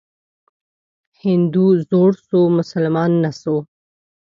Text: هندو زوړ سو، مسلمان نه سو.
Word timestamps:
هندو 1.23 1.67
زوړ 1.89 2.11
سو، 2.27 2.39
مسلمان 2.57 3.11
نه 3.23 3.31
سو. 3.41 3.55